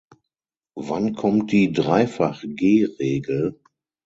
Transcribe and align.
Wann 0.79 1.13
kommt 1.13 1.51
die 1.51 1.71
Dreifach-G 1.71 2.85
Regel? 2.97 3.59